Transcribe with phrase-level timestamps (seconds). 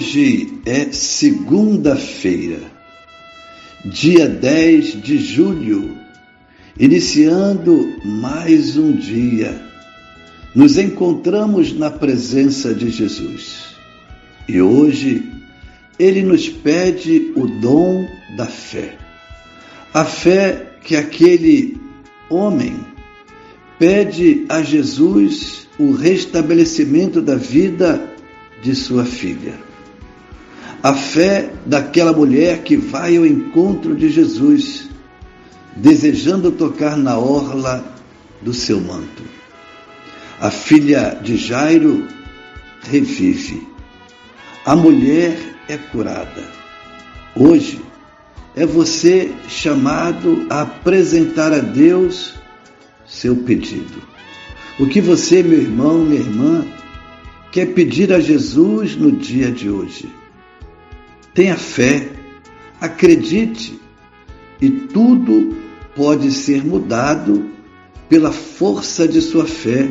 [0.00, 2.58] Hoje é segunda-feira,
[3.84, 5.94] dia 10 de julho,
[6.78, 9.60] iniciando mais um dia.
[10.54, 13.76] Nos encontramos na presença de Jesus
[14.48, 15.22] e hoje
[15.98, 18.96] ele nos pede o dom da fé.
[19.92, 21.76] A fé que aquele
[22.30, 22.74] homem
[23.78, 28.10] pede a Jesus o restabelecimento da vida
[28.62, 29.68] de sua filha.
[30.82, 34.88] A fé daquela mulher que vai ao encontro de Jesus,
[35.76, 37.84] desejando tocar na orla
[38.40, 39.22] do seu manto.
[40.40, 42.08] A filha de Jairo
[42.82, 43.68] revive.
[44.64, 45.36] A mulher
[45.68, 46.48] é curada.
[47.36, 47.78] Hoje
[48.56, 52.34] é você chamado a apresentar a Deus
[53.06, 54.02] seu pedido.
[54.78, 56.64] O que você, meu irmão, minha irmã,
[57.52, 60.19] quer pedir a Jesus no dia de hoje.
[61.40, 62.06] Tenha fé,
[62.78, 63.80] acredite,
[64.60, 65.56] e tudo
[65.96, 67.48] pode ser mudado
[68.10, 69.90] pela força de sua fé,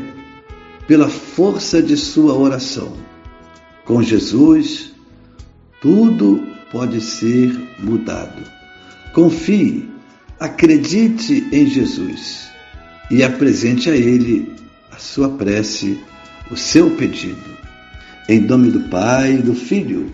[0.87, 2.93] pela força de sua oração.
[3.83, 4.93] Com Jesus,
[5.81, 6.39] tudo
[6.71, 8.43] pode ser mudado.
[9.15, 9.89] Confie,
[10.39, 12.47] acredite em Jesus
[13.09, 14.53] e apresente a Ele
[14.91, 15.99] a sua prece
[16.51, 17.57] o seu pedido.
[18.29, 20.13] Em nome do Pai, do Filho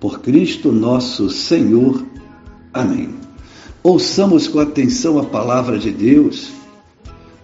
[0.00, 2.04] por Cristo nosso Senhor.
[2.72, 3.14] Amém.
[3.82, 6.50] Ouçamos com atenção a palavra de Deus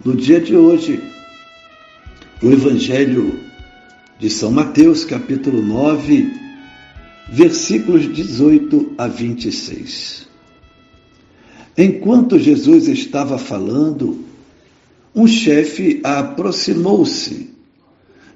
[0.04, 1.03] no dia de hoje,
[2.43, 3.41] o Evangelho
[4.19, 6.31] de São Mateus, capítulo 9,
[7.31, 10.28] versículos 18 a 26.
[11.76, 14.25] Enquanto Jesus estava falando,
[15.14, 17.50] um chefe aproximou-se,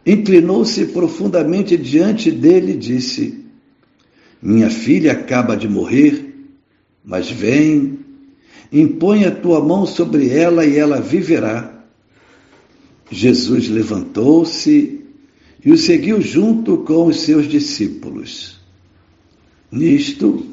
[0.06, 3.47] inclinou-se profundamente diante dele e disse:
[4.40, 6.34] minha filha acaba de morrer,
[7.04, 7.98] mas vem,
[8.72, 11.74] impõe a tua mão sobre ela e ela viverá.
[13.10, 15.00] Jesus levantou-se
[15.64, 18.58] e o seguiu junto com os seus discípulos.
[19.72, 20.46] Nisto,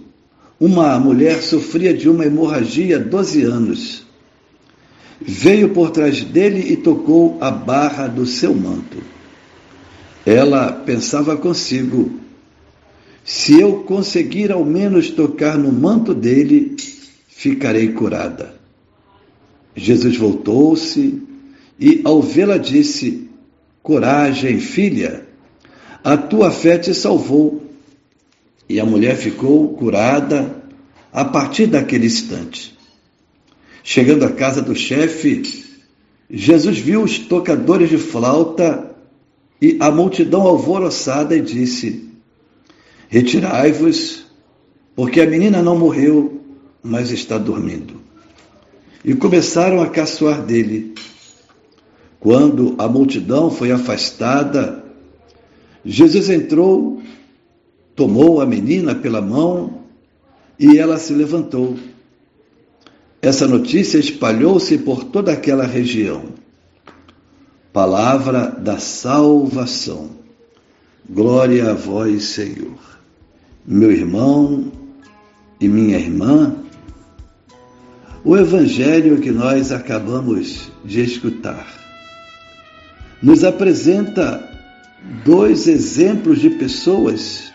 [0.60, 4.06] uma mulher sofria de uma hemorragia há doze anos.
[5.22, 8.98] Veio por trás dele e tocou a barra do seu manto.
[10.26, 12.20] Ela pensava consigo:
[13.26, 16.76] se eu conseguir ao menos tocar no manto dele,
[17.28, 18.54] ficarei curada.
[19.76, 21.24] Jesus voltou-se
[21.80, 23.28] e, ao vê-la, disse:
[23.82, 25.26] Coragem, filha,
[26.04, 27.64] a tua fé te salvou.
[28.70, 30.64] E a mulher ficou curada
[31.12, 32.78] a partir daquele instante.
[33.84, 35.66] Chegando à casa do chefe,
[36.30, 38.96] Jesus viu os tocadores de flauta
[39.60, 42.06] e a multidão alvoroçada e disse:
[43.08, 44.26] Retirai-vos,
[44.96, 46.42] porque a menina não morreu,
[46.82, 48.02] mas está dormindo.
[49.04, 50.96] E começaram a caçoar dele.
[52.20, 54.84] Quando a multidão foi afastada,
[55.84, 57.02] Jesus entrou,
[57.96, 59.84] tomou a menina pela mão
[60.60, 61.76] e ela se levantou.
[63.22, 66.24] Essa notícia espalhou-se por toda aquela região.
[67.72, 70.10] Palavra da salvação.
[71.08, 72.95] Glória a vós, Senhor
[73.68, 74.72] meu irmão
[75.60, 76.56] e minha irmã,
[78.24, 81.68] O Evangelho que nós acabamos de escutar
[83.22, 84.44] nos apresenta
[85.24, 87.52] dois exemplos de pessoas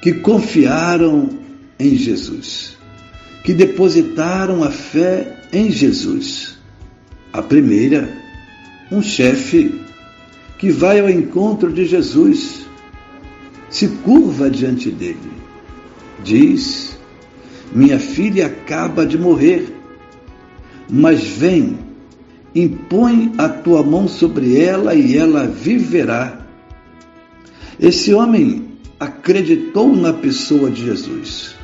[0.00, 1.30] que confiaram
[1.78, 2.76] em Jesus,
[3.44, 6.58] que depositaram a fé em Jesus.
[7.32, 8.12] A primeira,
[8.90, 9.80] um chefe
[10.58, 12.66] que vai ao encontro de Jesus,
[13.72, 15.32] se curva diante dele,
[16.22, 16.96] diz:
[17.74, 19.74] Minha filha acaba de morrer,
[20.88, 21.78] mas vem,
[22.54, 26.46] impõe a tua mão sobre ela e ela viverá.
[27.80, 31.56] Esse homem acreditou na pessoa de Jesus.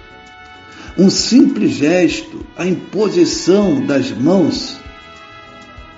[0.99, 4.79] Um simples gesto, a imposição das mãos,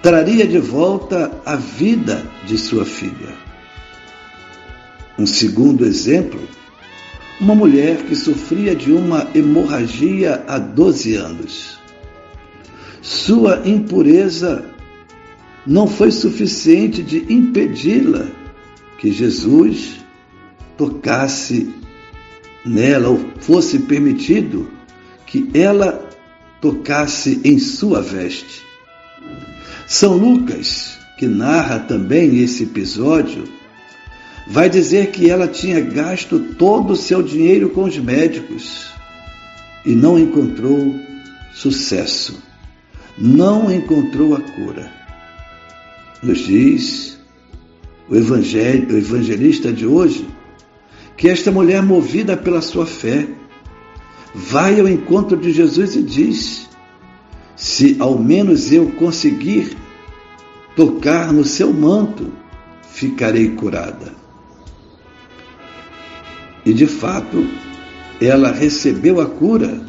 [0.02, 3.49] traria de volta a vida de sua filha.
[5.20, 6.40] Um segundo exemplo,
[7.38, 11.78] uma mulher que sofria de uma hemorragia há 12 anos.
[13.02, 14.64] Sua impureza
[15.66, 18.28] não foi suficiente de impedi-la
[18.96, 19.96] que Jesus
[20.78, 21.68] tocasse
[22.64, 24.70] nela, ou fosse permitido
[25.26, 26.08] que ela
[26.62, 28.62] tocasse em sua veste.
[29.86, 33.59] São Lucas, que narra também esse episódio,
[34.46, 38.90] vai dizer que ela tinha gasto todo o seu dinheiro com os médicos
[39.84, 40.94] e não encontrou
[41.52, 42.42] sucesso,
[43.18, 44.92] não encontrou a cura.
[46.22, 47.18] Nos diz
[48.08, 50.26] o, o evangelista de hoje
[51.16, 53.28] que esta mulher, movida pela sua fé,
[54.34, 56.68] vai ao encontro de Jesus e diz:
[57.54, 59.76] Se ao menos eu conseguir
[60.74, 62.32] tocar no seu manto,
[62.90, 64.14] ficarei curada.
[66.64, 67.46] E de fato,
[68.20, 69.80] ela recebeu a cura.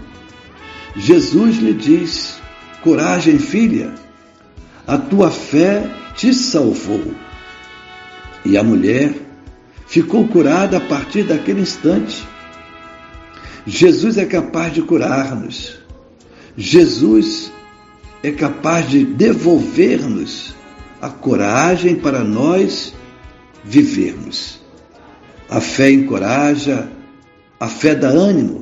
[0.96, 2.40] Jesus lhe diz:
[2.82, 3.94] Coragem, filha,
[4.88, 7.14] a tua fé te salvou.
[8.44, 9.16] E a mulher
[9.88, 12.26] ficou curada a partir daquele instante.
[13.66, 15.80] Jesus é capaz de curar-nos.
[16.58, 17.52] Jesus
[18.24, 20.56] é capaz de devolver-nos
[21.02, 22.94] a coragem para nós
[23.64, 24.61] vivermos.
[25.52, 26.88] A fé encoraja,
[27.60, 28.62] a fé dá ânimo.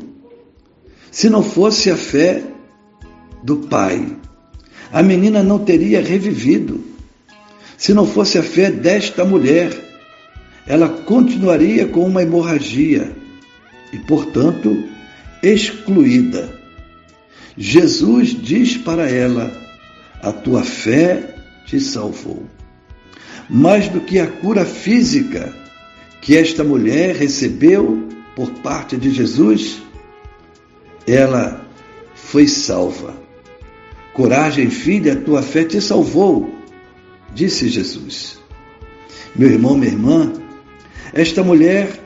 [1.11, 2.41] Se não fosse a fé
[3.43, 4.17] do Pai,
[4.91, 6.83] a menina não teria revivido.
[7.77, 9.71] Se não fosse a fé desta mulher,
[10.65, 13.15] ela continuaria com uma hemorragia
[13.93, 14.83] e, portanto,
[15.43, 16.49] excluída.
[17.55, 19.51] Jesus diz para ela:
[20.23, 21.35] A tua fé
[21.67, 22.47] te salvou.
[23.47, 25.53] Mais do que a cura física
[26.21, 29.81] que esta mulher recebeu por parte de Jesus,
[31.07, 31.65] ela
[32.13, 33.15] foi salva.
[34.13, 36.53] Coragem, filha, tua fé te salvou,
[37.33, 38.39] disse Jesus.
[39.35, 40.33] Meu irmão, minha irmã,
[41.13, 41.99] esta mulher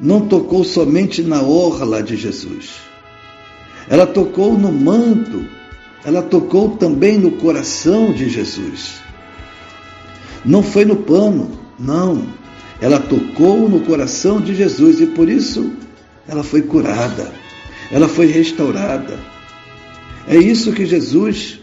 [0.00, 2.76] não tocou somente na orla de Jesus.
[3.88, 5.46] Ela tocou no manto,
[6.04, 9.00] ela tocou também no coração de Jesus.
[10.44, 12.39] Não foi no pano, não.
[12.80, 15.72] Ela tocou no coração de Jesus e por isso
[16.26, 17.32] ela foi curada,
[17.90, 19.18] ela foi restaurada.
[20.26, 21.60] É isso que Jesus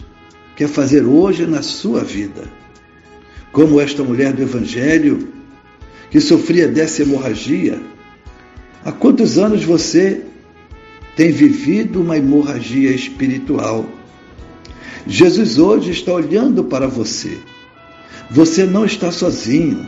[0.55, 2.43] quer fazer hoje na sua vida.
[3.51, 5.37] Como esta mulher do Evangelho
[6.09, 7.81] que sofria dessa hemorragia.
[8.83, 10.21] Há quantos anos você
[11.15, 13.85] tem vivido uma hemorragia espiritual?
[15.05, 17.37] Jesus hoje está olhando para você.
[18.29, 19.87] Você não está sozinho.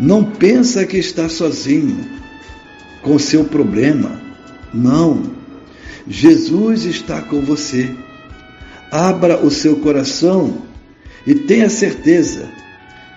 [0.00, 2.08] Não pensa que está sozinho
[3.02, 4.18] com seu problema.
[4.72, 5.22] Não.
[6.08, 7.94] Jesus está com você.
[8.90, 10.62] Abra o seu coração
[11.26, 12.48] e tenha certeza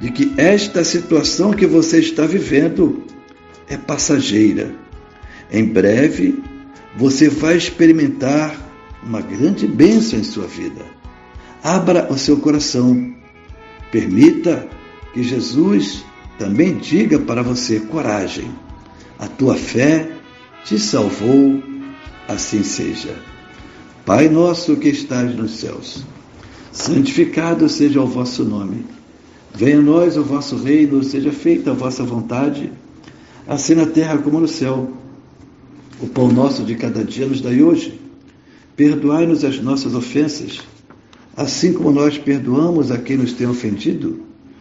[0.02, 3.06] de que esta situação que você está vivendo
[3.70, 4.76] é passageira.
[5.50, 6.44] Em breve,
[6.98, 8.60] você vai experimentar
[9.02, 10.82] uma grande bênção em sua vida.
[11.64, 13.16] Abra o seu coração.
[13.90, 14.68] Permita
[15.14, 16.04] que Jesus
[16.38, 18.50] também diga para você: coragem,
[19.20, 20.10] a tua fé
[20.66, 21.62] te salvou,
[22.28, 23.16] assim seja.
[24.06, 26.04] Pai nosso que estás nos céus,
[26.72, 28.86] santificado seja o vosso nome.
[29.56, 32.72] Venha a nós o vosso reino, seja feita a vossa vontade,
[33.48, 34.92] assim na terra como no céu.
[36.02, 38.02] O pão nosso de cada dia nos dai hoje.
[38.76, 40.60] Perdoai-nos as nossas ofensas,
[41.38, 44.33] assim como nós perdoamos a quem nos tem ofendido.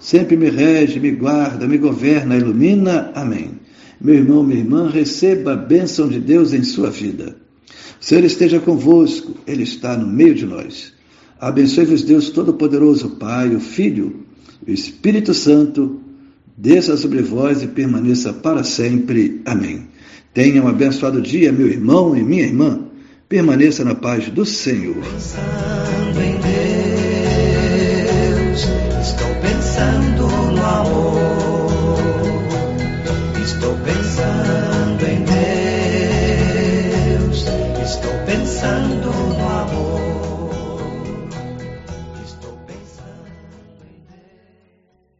[0.00, 3.12] sempre me rege, me guarda, me governa, ilumina.
[3.14, 3.52] Amém.
[4.00, 7.36] Meu irmão, minha irmã, receba a bênção de Deus em sua vida.
[8.00, 10.92] O Senhor esteja convosco, Ele está no meio de nós.
[11.40, 14.24] Abençoe-vos, Deus Todo-Poderoso, Pai, o Filho
[14.66, 16.00] e o Espírito Santo,
[16.56, 19.40] desça sobre vós e permaneça para sempre.
[19.44, 19.86] Amém.
[20.34, 22.86] Tenha um abençoado dia, meu irmão e minha irmã.
[23.28, 24.96] Permaneça na paz do Senhor
[29.78, 31.27] pensando no amor.